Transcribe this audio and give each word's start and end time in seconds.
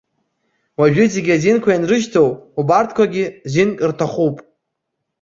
Уажәы, 0.79 1.03
зегьы 1.13 1.33
азинқәа 1.35 1.69
ианрышьҭоу, 1.73 2.29
убарҭқәагьы 2.59 3.25
зинк 3.51 3.77
рҭахуп. 3.89 4.37